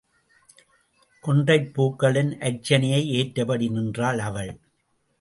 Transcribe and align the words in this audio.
கொன்றைப் 1.23 1.69
பூக்களின் 1.73 2.39
அர்ச்சனையை 2.39 3.01
ஏற்றபடி 3.09 3.69
நின்றாள் 3.69 4.19
அவள். 4.19 4.53